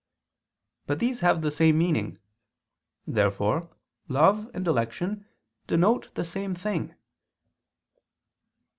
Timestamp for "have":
1.19-1.43